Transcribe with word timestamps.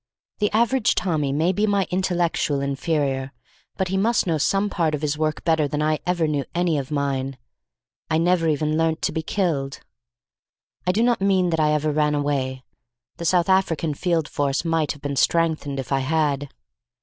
The 0.39 0.49
average 0.51 0.95
Tommy 0.95 1.31
may 1.31 1.51
be 1.51 1.67
my 1.67 1.85
intellectual 1.91 2.59
inferior, 2.59 3.31
but 3.77 3.89
he 3.89 3.97
must 3.97 4.25
know 4.25 4.39
some 4.39 4.67
part 4.67 4.95
of 4.95 5.03
his 5.03 5.15
work 5.15 5.43
better 5.43 5.67
than 5.67 5.79
I 5.83 5.99
ever 6.07 6.27
knew 6.27 6.43
any 6.55 6.79
of 6.79 6.89
mine. 6.89 7.37
I 8.09 8.17
never 8.17 8.49
even 8.49 8.75
learnt 8.75 9.03
to 9.03 9.11
be 9.11 9.21
killed. 9.21 9.81
I 10.87 10.91
do 10.91 11.03
not 11.03 11.21
mean 11.21 11.51
that 11.51 11.59
I 11.59 11.71
ever 11.73 11.91
ran 11.91 12.15
away. 12.15 12.63
The 13.17 13.25
South 13.25 13.47
African 13.47 13.93
Field 13.93 14.27
Force 14.27 14.65
might 14.65 14.93
have 14.93 15.03
been 15.03 15.15
strengthened 15.17 15.77
if 15.79 15.91
I 15.91 15.99
had. 15.99 16.49